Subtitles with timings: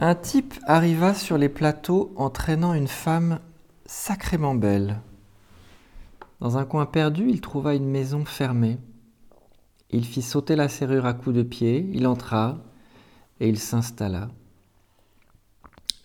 [0.00, 3.40] Un type arriva sur les plateaux en traînant une femme
[3.84, 5.00] sacrément belle.
[6.38, 8.78] Dans un coin perdu, il trouva une maison fermée.
[9.90, 12.58] Il fit sauter la serrure à coups de pied, il entra
[13.40, 14.28] et il s'installa.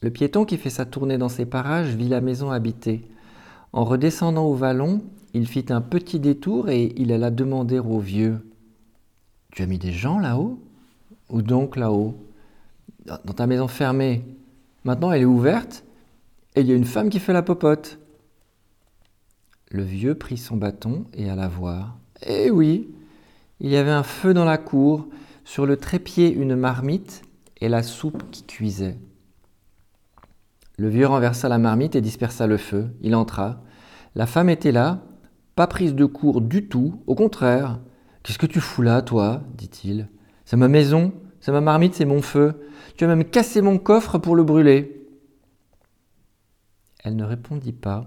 [0.01, 3.07] Le piéton qui fait sa tournée dans ces parages vit la maison habitée.
[3.73, 5.03] En redescendant au vallon,
[5.35, 8.43] il fit un petit détour et il alla demander au vieux
[9.51, 10.59] Tu as mis des gens là-haut?
[11.29, 12.17] Où donc là-haut?
[13.05, 14.23] Dans ta maison fermée.
[14.83, 15.83] Maintenant, elle est ouverte
[16.55, 17.99] et il y a une femme qui fait la popote.
[19.71, 21.97] Le vieux prit son bâton et alla voir.
[22.25, 22.89] Eh oui,
[23.59, 25.07] il y avait un feu dans la cour,
[25.45, 27.23] sur le trépied une marmite
[27.59, 28.97] et la soupe qui cuisait.
[30.77, 32.89] Le vieux renversa la marmite et dispersa le feu.
[33.01, 33.61] Il entra.
[34.15, 35.01] La femme était là,
[35.55, 37.79] pas prise de court du tout, au contraire.
[38.21, 39.41] Qu'est-ce que tu fous là, toi?
[39.55, 40.07] dit-il.
[40.45, 42.53] C'est ma maison, c'est ma marmite, c'est mon feu.
[42.95, 45.05] Tu as même cassé mon coffre pour le brûler.
[47.03, 48.05] Elle ne répondit pas.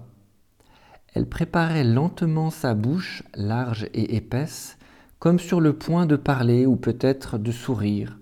[1.13, 4.79] Elle préparait lentement sa bouche, large et épaisse,
[5.19, 8.17] comme sur le point de parler ou peut-être de sourire.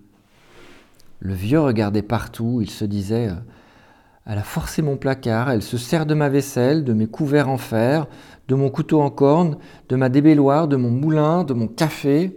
[1.19, 3.29] Le vieux regardait partout, il se disait
[4.25, 7.57] Elle a forcé mon placard, elle se sert de ma vaisselle, de mes couverts en
[7.57, 8.07] fer,
[8.49, 12.35] de mon couteau en corne, de ma débelloire, de mon moulin, de mon café.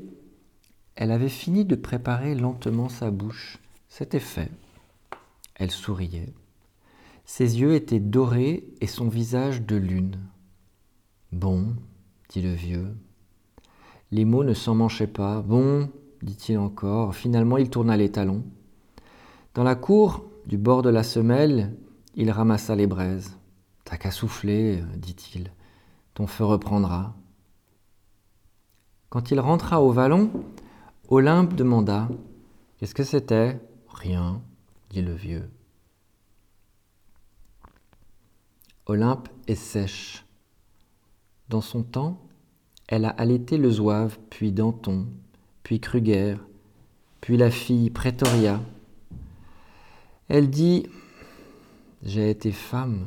[1.01, 3.61] Elle avait fini de préparer lentement sa bouche.
[3.89, 4.51] C'était fait.
[5.55, 6.35] Elle souriait.
[7.25, 10.19] Ses yeux étaient dorés et son visage de lune.
[11.31, 11.77] Bon,
[12.31, 12.97] dit le vieux.
[14.11, 15.41] Les mots ne s'en manchaient pas.
[15.41, 15.89] Bon,
[16.23, 17.15] dit-il encore.
[17.15, 18.43] Finalement, il tourna les talons.
[19.55, 21.77] Dans la cour, du bord de la semelle,
[22.17, 23.39] il ramassa les braises.
[23.85, 25.53] T'as qu'à souffler, dit-il.
[26.15, 27.15] Ton feu reprendra.
[29.11, 30.33] Quand il rentra au vallon,
[31.11, 32.06] Olympe demanda
[32.77, 33.59] Qu'est-ce que c'était?
[33.89, 34.42] Rien,
[34.91, 35.48] dit le vieux.
[38.84, 40.27] Olympe est sèche.
[41.48, 42.20] Dans son temps,
[42.89, 45.06] elle a allaité le zouave, puis Danton,
[45.62, 46.37] puis Kruger,
[47.22, 48.60] puis la fille Pretoria.
[50.28, 50.88] Elle dit
[52.03, 53.06] J'ai été femme,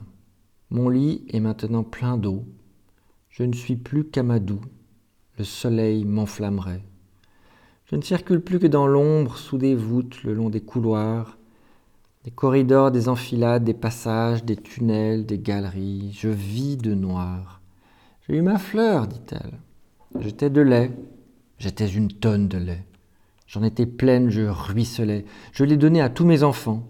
[0.71, 2.45] mon lit est maintenant plein d'eau,
[3.29, 4.59] je ne suis plus qu'Amadou,
[5.37, 6.81] le soleil m'enflammerait.
[7.91, 11.37] Je ne circule plus que dans l'ombre, sous des voûtes, le long des couloirs,
[12.23, 16.13] des corridors, des enfilades, des passages, des tunnels, des galeries.
[16.13, 17.61] Je vis de noir.
[18.21, 19.59] J'ai eu ma fleur, dit-elle.
[20.19, 20.91] J'étais de lait.
[21.57, 22.85] J'étais une tonne de lait.
[23.45, 25.25] J'en étais pleine, je ruisselais.
[25.51, 26.87] Je l'ai donné à tous mes enfants.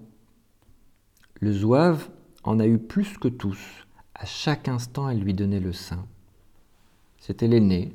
[1.40, 2.10] Le zouave
[2.44, 3.88] en a eu plus que tous.
[4.14, 6.06] À chaque instant, elle lui donnait le sein.
[7.18, 7.94] C'était l'aîné,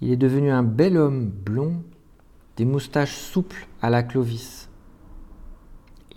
[0.00, 1.82] il est devenu un bel homme blond,
[2.56, 4.68] des moustaches souples à la Clovis.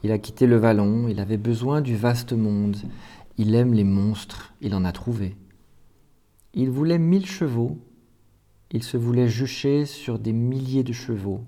[0.03, 2.77] Il a quitté le vallon, il avait besoin du vaste monde,
[3.38, 5.35] il aime les monstres, il en a trouvé.
[6.53, 7.77] Il voulait mille chevaux,
[8.71, 11.41] il se voulait jucher sur des milliers de chevaux.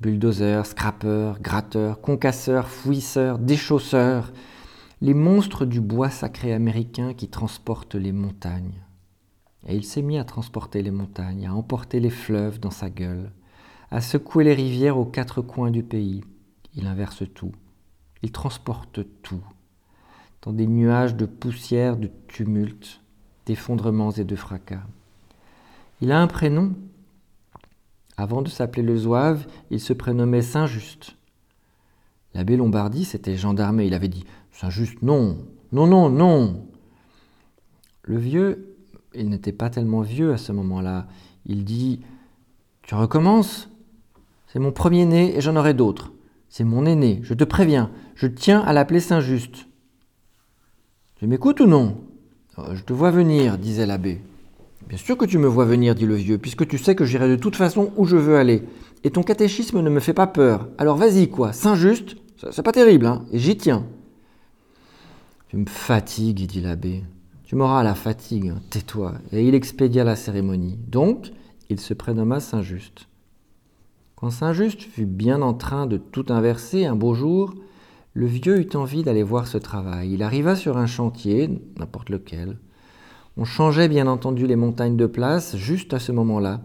[0.00, 4.32] Bulldozer, scrapper, gratteur, concasseur, fouisseur, déchausseur,
[5.00, 8.85] les monstres du bois sacré américain qui transportent les montagnes.
[9.66, 13.32] Et il s'est mis à transporter les montagnes, à emporter les fleuves dans sa gueule,
[13.90, 16.22] à secouer les rivières aux quatre coins du pays.
[16.74, 17.52] Il inverse tout.
[18.22, 19.42] Il transporte tout.
[20.42, 23.00] Dans des nuages de poussière, de tumulte,
[23.46, 24.86] d'effondrements et de fracas.
[26.00, 26.74] Il a un prénom.
[28.16, 31.16] Avant de s'appeler le Zouave, il se prénommait Saint-Just.
[32.34, 33.86] L'abbé Lombardi s'était gendarmé.
[33.86, 35.38] Il avait dit Saint-Just, non,
[35.72, 36.66] non, non, non.
[38.02, 38.75] Le vieux
[39.14, 41.06] il n'était pas tellement vieux à ce moment-là.
[41.46, 42.00] Il dit
[42.82, 43.68] Tu recommences?
[44.46, 46.12] C'est mon premier-né et j'en aurai d'autres.
[46.48, 49.66] C'est mon aîné, je te préviens, je tiens à l'appeler Saint-Just.
[51.16, 51.98] Tu m'écoutes ou non?
[52.58, 54.20] Euh, Je te vois venir, disait l'abbé.
[54.88, 57.28] Bien sûr que tu me vois venir, dit le vieux, puisque tu sais que j'irai
[57.28, 58.62] de toute façon où je veux aller.
[59.02, 60.68] Et ton catéchisme ne me fait pas peur.
[60.78, 62.16] Alors vas-y, quoi, Saint-Just,
[62.50, 63.84] c'est pas terrible, hein, et j'y tiens.
[65.48, 67.02] Tu me fatigues, dit l'abbé.
[67.46, 69.14] Tu m'auras à la fatigue, tais-toi.
[69.30, 70.80] Et il expédia la cérémonie.
[70.88, 71.30] Donc,
[71.70, 73.06] il se prénomma Saint-Just.
[74.16, 77.54] Quand Saint-Just fut bien en train de tout inverser un beau jour,
[78.14, 80.12] le vieux eut envie d'aller voir ce travail.
[80.12, 81.48] Il arriva sur un chantier,
[81.78, 82.58] n'importe lequel.
[83.36, 86.62] On changeait bien entendu les montagnes de place juste à ce moment-là.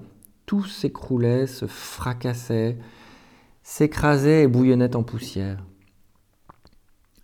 [0.47, 2.79] Tout s'écroulait, se fracassait,
[3.61, 5.63] s'écrasait et bouillonnait en poussière.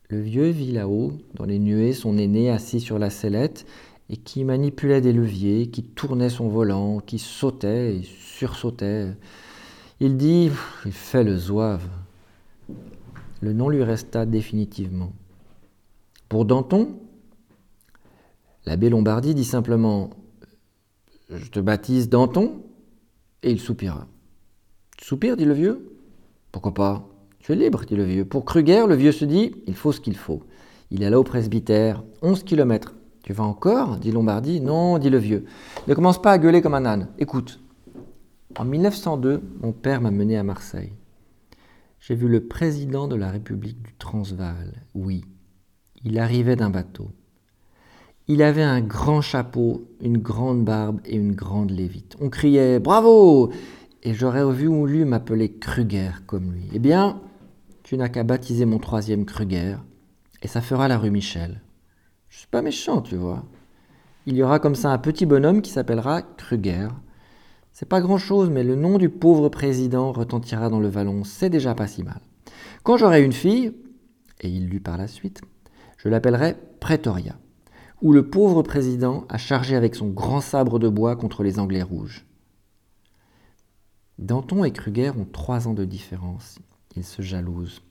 [0.09, 3.65] Le vieux vit là-haut, dans les nuées, son aîné assis sur la sellette,
[4.09, 9.09] et qui manipulait des leviers, qui tournait son volant, qui sautait et sursautait.
[9.99, 10.49] Il dit
[10.85, 11.87] Il fait le zouave.
[13.41, 15.11] le nom lui resta définitivement.
[16.29, 16.99] Pour Danton,
[18.65, 20.09] l'abbé Lombardi dit simplement
[21.29, 22.61] Je te baptise Danton
[23.43, 24.07] et il soupira.
[25.01, 25.97] Soupir, dit le vieux?
[26.51, 27.16] Pourquoi pas?
[27.47, 28.25] Tu libre, dit le vieux.
[28.25, 30.43] Pour Kruger, le vieux se dit Il faut ce qu'il faut.
[30.91, 32.93] Il est là au presbytère, 11 kilomètres.
[33.23, 33.95] Tu vas encore?
[33.95, 34.59] dit Lombardi.
[34.59, 35.45] Non, dit le vieux.
[35.87, 37.07] Ne commence pas à gueuler comme un âne.
[37.19, 37.61] Écoute.
[38.59, 40.91] En 1902, mon père m'a mené à Marseille.
[42.01, 44.83] J'ai vu le président de la République du Transvaal.
[44.93, 45.23] Oui,
[46.03, 47.11] il arrivait d'un bateau.
[48.27, 52.17] Il avait un grand chapeau, une grande barbe et une grande lévite.
[52.19, 53.53] On criait Bravo
[54.03, 56.67] Et j'aurais vu ou lu m'appeler Kruger comme lui.
[56.73, 57.21] Eh bien,
[57.87, 59.77] tu n'as qu'à baptiser mon troisième Kruger,
[60.41, 61.61] et ça fera la rue Michel.
[62.27, 63.45] Je suis pas méchant, tu vois.
[64.25, 66.89] Il y aura comme ça un petit bonhomme qui s'appellera Kruger.
[67.71, 71.49] C'est pas grand chose, mais le nom du pauvre président retentira dans le vallon, c'est
[71.49, 72.19] déjà pas si mal.
[72.83, 73.73] Quand j'aurai une fille,
[74.41, 75.39] et il lut par la suite,
[75.95, 77.37] je l'appellerai Pretoria,
[78.01, 81.83] où le pauvre président a chargé avec son grand sabre de bois contre les Anglais
[81.83, 82.25] rouges.
[84.19, 86.59] Danton et Kruger ont trois ans de différence.
[86.97, 87.83] Ils se jalousent.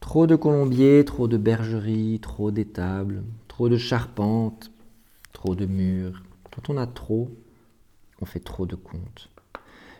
[0.00, 4.72] Trop de colombiers, trop de bergeries, trop d'étables, trop de charpentes,
[5.34, 6.22] trop de murs.
[6.50, 7.30] Quand on a trop,
[8.22, 9.28] on fait trop de comptes.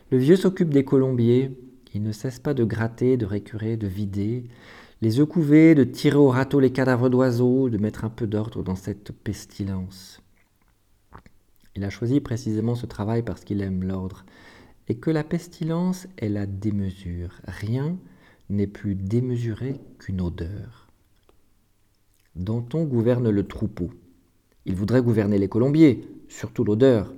[0.09, 1.55] Le vieux s'occupe des colombiers,
[1.93, 4.45] il ne cesse pas de gratter, de récurer, de vider,
[5.01, 8.63] les œufs couvés, de tirer au râteau les cadavres d'oiseaux, de mettre un peu d'ordre
[8.63, 10.19] dans cette pestilence.
[11.75, 14.25] Il a choisi précisément ce travail parce qu'il aime l'ordre,
[14.87, 17.39] et que la pestilence est la démesure.
[17.47, 17.97] Rien
[18.49, 20.87] n'est plus démesuré qu'une odeur.
[22.35, 23.91] Danton gouverne le troupeau.
[24.65, 27.13] Il voudrait gouverner les colombiers, surtout l'odeur.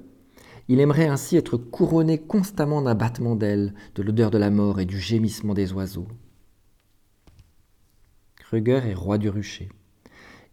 [0.68, 4.86] Il aimerait ainsi être couronné constamment d'un battement d'ailes, de l'odeur de la mort et
[4.86, 6.08] du gémissement des oiseaux.
[8.36, 9.70] Kruger est roi du rucher.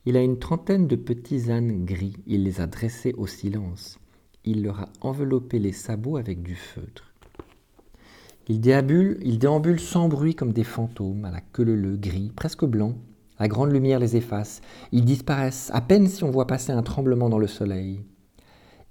[0.07, 2.17] Il a une trentaine de petits ânes gris.
[2.27, 3.99] Il les a dressés au silence.
[4.45, 7.14] Il leur a enveloppé les sabots avec du feutre.
[8.47, 12.67] Il déambule, il déambule sans bruit comme des fantômes, à la queue leu gris, presque
[12.67, 12.95] blanc.
[13.39, 14.61] La grande lumière les efface.
[14.93, 18.03] Ils disparaissent, à peine si on voit passer un tremblement dans le soleil.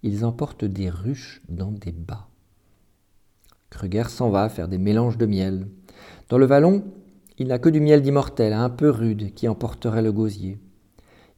[0.02, 2.28] Ils emportent des ruches dans des bas.
[3.70, 5.68] Kruger s'en va faire des mélanges de miel.
[6.30, 6.84] Dans le vallon,
[7.38, 10.60] il n'a que du miel d'immortel, un peu rude, qui emporterait le gosier.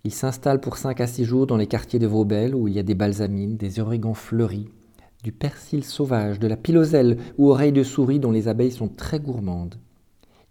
[0.06, 2.80] Il s'installe pour cinq à six jours dans les quartiers de Vaubelle, où il y
[2.80, 4.70] a des balsamines, des origans fleuris,
[5.26, 9.20] du persil sauvage, de la piloselle ou oreilles de souris dont les abeilles sont très
[9.20, 9.80] gourmandes.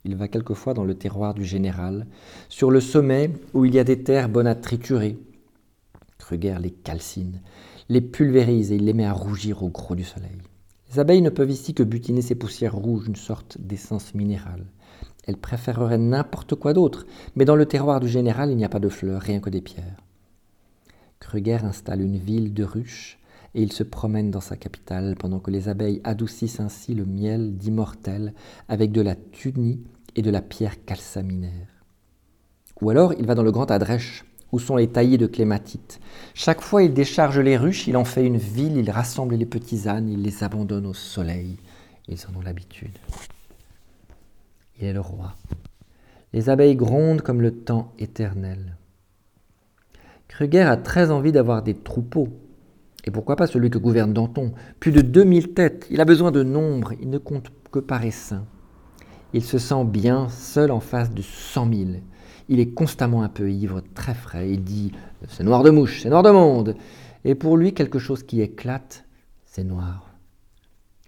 [0.04, 2.08] Il va quelquefois dans le terroir du général,
[2.48, 5.16] sur le sommet où il y a des terres bonnes à triturer.
[6.18, 7.40] Kruger les calcine,
[7.88, 10.42] les pulvérise et il les met à rougir au gros du soleil.
[10.90, 14.66] Les abeilles ne peuvent ici que butiner ces poussières rouges, une sorte d'essence minérale.
[15.24, 17.06] Elle préférerait n'importe quoi d'autre,
[17.36, 19.60] mais dans le terroir du général, il n'y a pas de fleurs, rien que des
[19.60, 20.02] pierres.
[21.20, 23.20] Kruger installe une ville de ruches
[23.54, 27.56] et il se promène dans sa capitale pendant que les abeilles adoucissent ainsi le miel
[27.56, 28.34] d'immortel
[28.68, 29.82] avec de la tunie
[30.16, 31.68] et de la pierre calcaminaire.
[32.80, 36.00] Ou alors il va dans le Grand Adrèche, où sont les taillis de clématite.
[36.34, 39.88] Chaque fois il décharge les ruches, il en fait une ville, il rassemble les petits
[39.88, 41.56] ânes, il les abandonne au soleil.
[42.08, 42.98] Ils en ont l'habitude.
[44.78, 45.34] Il est le roi.
[46.32, 48.76] Les abeilles grondent comme le temps éternel.
[50.28, 52.28] Kruger a très envie d'avoir des troupeaux.
[53.04, 54.52] Et pourquoi pas celui que gouverne Danton?
[54.80, 58.46] Plus de 2000 têtes, il a besoin de nombre, il ne compte que par essaim.
[59.34, 62.02] Il se sent bien seul en face de cent mille.
[62.48, 64.50] Il est constamment un peu ivre, très frais.
[64.50, 64.92] Il dit
[65.28, 66.76] C'est noir de mouche, c'est noir de monde.
[67.24, 69.04] Et pour lui, quelque chose qui éclate,
[69.44, 70.14] c'est noir.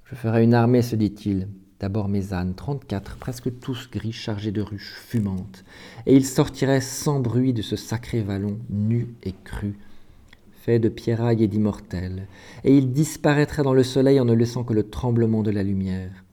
[0.05, 1.49] Je ferai une armée, se dit-il.
[1.79, 5.63] D'abord mes ânes, trente-quatre, presque tous gris, chargés de ruches fumantes,
[6.07, 9.79] et ils sortiraient sans bruit de ce sacré vallon, nu et cru,
[10.67, 12.27] fait de pierrailles et d'immortels,
[12.65, 16.25] et ils disparaîtraient dans le soleil en ne laissant que le tremblement de la lumière.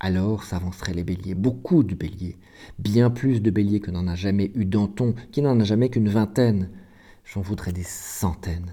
[0.00, 2.38] Alors s'avanceraient les béliers, beaucoup de béliers,
[2.78, 6.08] bien plus de béliers que n'en a jamais eu Danton, qui n'en a jamais qu'une
[6.08, 6.70] vingtaine.
[7.26, 8.72] J'en voudrais des centaines.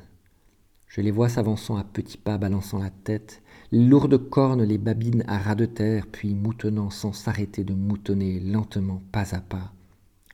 [0.87, 3.41] Je les vois s'avançant à petits pas, balançant la tête,
[3.73, 8.39] les lourdes cornes les babines à ras de terre, puis moutonnant sans s'arrêter de moutonner
[8.39, 9.73] lentement, pas à pas,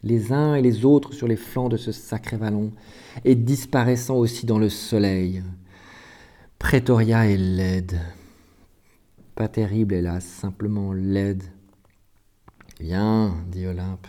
[0.03, 2.71] les uns et les autres sur les flancs de ce sacré vallon,
[3.25, 5.43] et disparaissant aussi dans le soleil.
[6.59, 7.99] Pretoria est laide.
[9.35, 11.43] Pas terrible, hélas, simplement laide.
[12.79, 14.07] Viens, dit Olympe.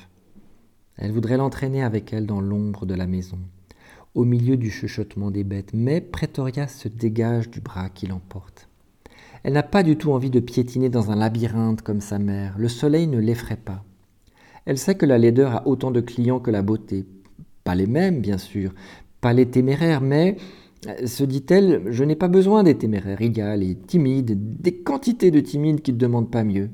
[0.96, 3.38] Elle voudrait l'entraîner avec elle dans l'ombre de la maison,
[4.14, 8.68] au milieu du chuchotement des bêtes, mais Pretoria se dégage du bras qui l'emporte.
[9.42, 12.56] Elle n'a pas du tout envie de piétiner dans un labyrinthe comme sa mère.
[12.58, 13.84] Le soleil ne l'effraie pas.
[14.64, 17.06] Elle sait que la laideur a autant de clients que la beauté.
[17.64, 18.72] Pas les mêmes, bien sûr,
[19.20, 20.36] pas les téméraires, mais,
[20.86, 23.20] euh, se dit-elle, je n'ai pas besoin des téméraires.
[23.20, 26.70] Il y a les timides, des quantités de timides qui ne demandent pas mieux.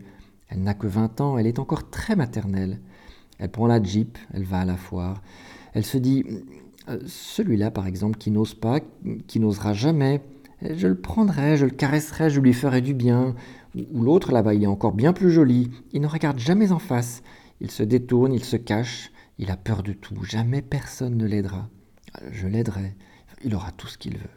[0.48, 2.80] Elle n'a que 20 ans, elle est encore très maternelle.
[3.38, 5.22] Elle prend la Jeep, elle va à la foire.
[5.72, 6.24] Elle se dit,
[6.88, 8.80] euh, celui-là par exemple qui n'ose pas,
[9.26, 10.20] qui n'osera jamais,
[10.62, 13.34] je le prendrai, je le caresserai, je lui ferai du bien.
[13.92, 17.22] Ou l'autre là-bas, il est encore bien plus joli, il ne regarde jamais en face,
[17.60, 21.68] il se détourne, il se cache, il a peur de tout, jamais personne ne l'aidera.
[22.30, 22.94] Je l'aiderai,
[23.44, 24.30] il aura tout ce qu'il veut.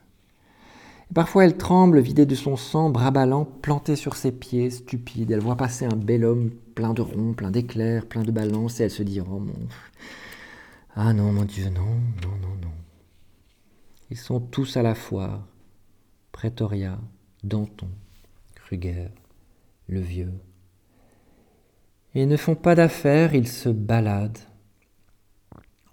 [1.14, 5.32] parfois elle tremble, vidée de son sang, bras ballants, planté sur ses pieds, stupide.
[5.32, 8.84] Elle voit passer un bel homme plein de ronds, plein d'éclairs, plein de balances, et
[8.84, 9.68] elle se dit Oh mon.
[10.96, 11.86] Ah non, mon Dieu, non,
[12.24, 12.74] non, non, non.
[14.10, 15.46] Ils sont tous à la foire.
[16.32, 17.00] Pretoria,
[17.44, 17.90] Danton,
[18.56, 19.10] Kruger,
[19.88, 20.34] le vieux.
[22.18, 24.40] Et ne font pas d'affaires, ils se baladent.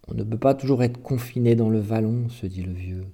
[0.08, 3.04] On ne peut pas toujours être confiné dans le vallon, se dit le vieux.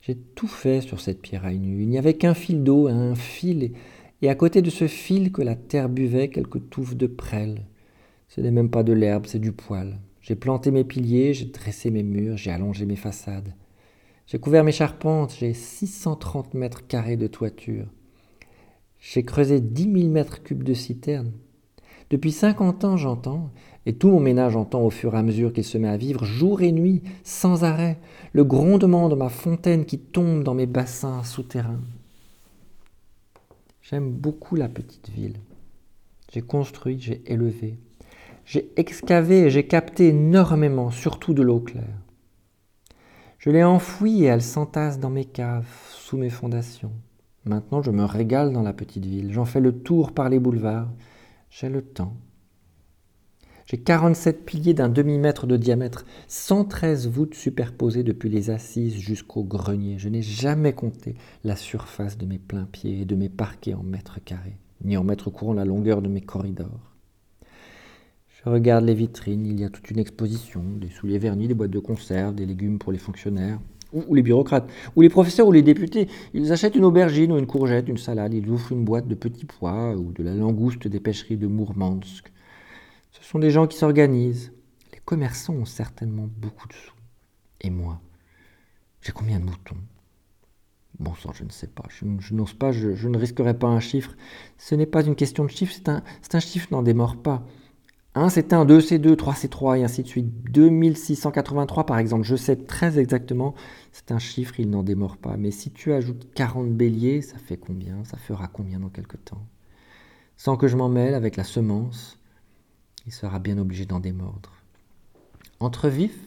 [0.00, 1.82] J'ai tout fait sur cette pierraille nue.
[1.82, 3.72] Il n'y avait qu'un fil d'eau, un fil,
[4.22, 7.66] et à côté de ce fil que la terre buvait quelques touffes de prêle.
[8.28, 9.98] Ce n'est même pas de l'herbe, c'est du poil.
[10.22, 13.52] J'ai planté mes piliers, j'ai dressé mes murs, j'ai allongé mes façades.
[14.26, 17.88] J'ai couvert mes charpentes, j'ai 630 mètres carrés de toiture.
[18.98, 21.34] J'ai creusé 10 000 mètres cubes de citernes.
[22.10, 23.50] Depuis 50 ans, j'entends,
[23.84, 26.24] et tout mon ménage entend au fur et à mesure qu'il se met à vivre,
[26.24, 27.98] jour et nuit, sans arrêt,
[28.32, 31.80] le grondement de ma fontaine qui tombe dans mes bassins souterrains.
[33.82, 35.36] J'aime beaucoup la petite ville.
[36.32, 37.78] J'ai construit, j'ai élevé.
[38.44, 41.98] J'ai excavé et j'ai capté énormément, surtout de l'eau claire.
[43.38, 46.92] Je l'ai enfouie et elle s'entasse dans mes caves, sous mes fondations.
[47.44, 49.32] Maintenant, je me régale dans la petite ville.
[49.32, 50.88] J'en fais le tour par les boulevards.
[51.50, 52.16] J'ai le temps.
[53.64, 59.98] J'ai 47 piliers d'un demi-mètre de diamètre, 113 voûtes superposées depuis les assises jusqu'au grenier.
[59.98, 63.82] Je n'ai jamais compté la surface de mes pleins pieds et de mes parquets en
[63.82, 66.94] mètres carrés, ni en mètres courants la longueur de mes corridors.
[68.28, 71.70] Je regarde les vitrines, il y a toute une exposition, des souliers vernis, des boîtes
[71.70, 73.58] de conserve, des légumes pour les fonctionnaires,
[73.92, 76.08] ou, les bureaucrates, ou les professeurs ou les députés.
[76.34, 79.46] Ils achètent une aubergine ou une courgette, une salade, ils ouvrent une boîte de petits
[79.46, 82.30] pois ou de la langouste des pêcheries de Mourmansk.
[83.12, 84.52] Ce sont des gens qui s'organisent.
[84.92, 86.94] Les commerçants ont certainement beaucoup de sous.
[87.60, 88.00] Et moi,
[89.00, 89.76] j'ai combien de moutons?
[90.98, 91.84] Bon sang, je ne sais pas.
[91.88, 94.16] Je, n'ose pas, je, ne risquerai pas un chiffre.
[94.56, 96.02] Ce n'est pas une question de chiffre, c'est un,
[96.32, 97.44] un chiffre n'en démord pas.
[98.18, 100.26] 1 c'est un 2 c'est 2, 3 c'est 3 et ainsi de suite.
[100.50, 103.54] 2683 par exemple, je sais très exactement,
[103.92, 105.36] c'est un chiffre, il n'en démord pas.
[105.36, 108.02] Mais si tu ajoutes 40 béliers, ça fait combien?
[108.04, 109.46] Ça fera combien dans quelque temps?
[110.36, 112.18] Sans que je m'en mêle avec la semence,
[113.06, 114.52] il sera bien obligé d'en démordre.
[115.60, 116.18] Entre vifs,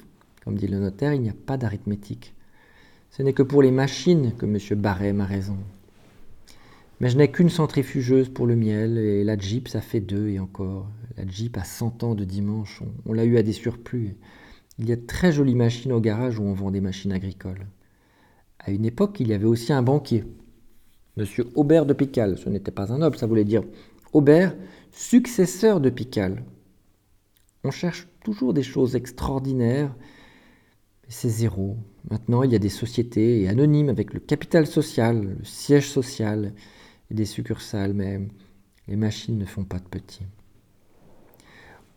[0.43, 2.33] comme dit le notaire, il n'y a pas d'arithmétique.
[3.09, 4.79] Ce n'est que pour les machines que M.
[4.79, 5.57] Barret a raison.
[7.01, 10.39] Mais je n'ai qu'une centrifugeuse pour le miel, et la Jeep, ça fait deux et
[10.39, 10.87] encore.
[11.17, 14.15] La Jeep a 100 ans de dimanche, on, l'a eu à des surplus.
[14.77, 17.65] Il y a de très jolies machines au garage où on vend des machines agricoles.
[18.59, 20.25] À une époque, il y avait aussi un banquier,
[21.17, 22.37] Monsieur Aubert de Pical.
[22.37, 23.63] Ce n'était pas un noble, ça voulait dire
[24.13, 24.55] Aubert,
[24.91, 26.43] successeur de Pical.
[27.63, 29.91] On cherche toujours des choses extraordinaires,
[31.01, 31.77] mais c'est zéro.
[32.11, 36.53] Maintenant, il y a des sociétés anonymes avec le capital social, le siège social,
[37.13, 38.19] des succursales, mais
[38.87, 40.25] les machines ne font pas de petits.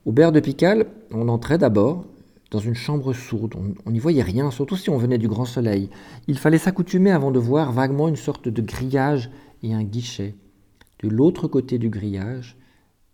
[0.04, 2.04] Au Berre de Pical, on entrait d'abord
[2.50, 3.54] dans une chambre sourde.
[3.84, 5.90] On n'y voyait rien, surtout si on venait du grand soleil.
[6.28, 9.30] Il fallait s'accoutumer avant de voir vaguement une sorte de grillage
[9.62, 10.34] et un guichet.
[11.02, 12.56] De l'autre côté du grillage,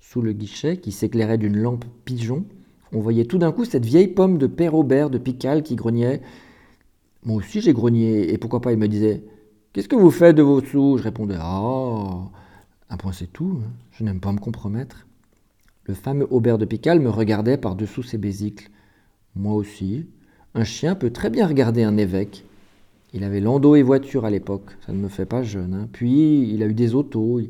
[0.00, 2.45] sous le guichet qui s'éclairait d'une lampe pigeon,
[2.92, 6.21] on voyait tout d'un coup cette vieille pomme de père Aubert de Pical qui grognait.
[7.25, 9.23] Moi aussi j'ai grogné, et pourquoi pas il me disait
[9.72, 10.98] Qu'est-ce que vous faites de vos sous?
[10.98, 12.28] Je répondais Ah,
[12.90, 13.70] un point c'est tout, hein.
[13.92, 15.06] je n'aime pas me compromettre.
[15.84, 18.68] Le fameux Aubert de Pical me regardait par-dessous ses bésicles.
[19.36, 20.08] Moi aussi.
[20.56, 22.44] Un chien peut très bien regarder un évêque.
[23.14, 25.74] Il avait landau et voiture à l'époque, ça ne me fait pas jeune.
[25.74, 25.88] Hein.
[25.92, 27.40] Puis il a eu des autos,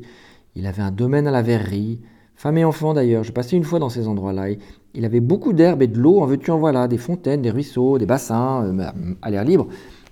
[0.55, 2.01] il avait un domaine à la verrerie.
[2.35, 4.49] Femme et enfant d'ailleurs, je passais une fois dans ces endroits-là.
[4.93, 7.97] Il avait beaucoup d'herbe et de l'eau, en veux-tu en voilà, des fontaines, des ruisseaux,
[7.97, 8.91] des bassins, euh,
[9.23, 9.67] à l'air libre.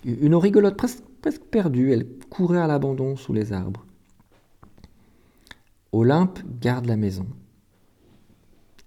[0.05, 3.85] Une eau rigolote presque presque perdue, elle courait à l'abandon sous les arbres.
[5.91, 7.27] Olympe garde la maison.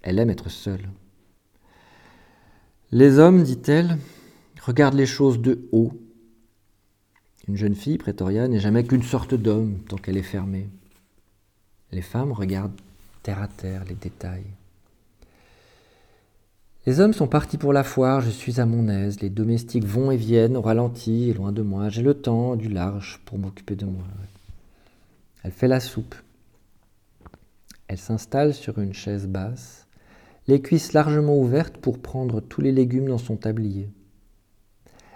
[0.02, 0.88] Elle aime être seule.
[2.90, 3.98] Les hommes, dit-elle,
[4.60, 5.92] regardent les choses de haut.
[7.48, 10.68] Une jeune fille, Prétoria, n'est jamais qu'une sorte d'homme tant qu'elle est fermée.
[11.90, 12.80] Les femmes regardent
[13.22, 14.46] terre à terre les détails.
[16.84, 20.10] Les hommes sont partis pour la foire, je suis à mon aise, les domestiques vont
[20.10, 23.76] et viennent au ralenti et loin de moi, j'ai le temps du large pour m'occuper
[23.76, 24.02] de moi.
[25.44, 26.16] Elle fait la soupe.
[27.86, 29.86] Elle s'installe sur une chaise basse,
[30.48, 33.88] les cuisses largement ouvertes pour prendre tous les légumes dans son tablier.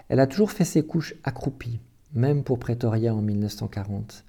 [0.08, 1.80] Elle a toujours fait ses couches accroupies,
[2.14, 4.25] même pour Pretoria en 1940,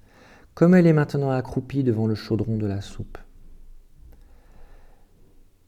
[0.54, 3.18] comme elle est maintenant accroupie devant le chaudron de la soupe.